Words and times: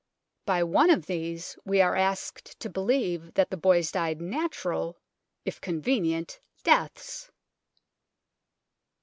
By 0.47 0.63
one 0.63 0.89
of 0.89 1.05
these 1.05 1.59
we 1.63 1.79
are 1.79 1.95
asked 1.95 2.59
to 2.59 2.71
believe 2.71 3.35
that 3.35 3.51
the 3.51 3.55
boys 3.55 3.91
died 3.91 4.19
natural, 4.19 4.97
if 5.45 5.61
convenient, 5.61 6.39
deaths 6.63 7.29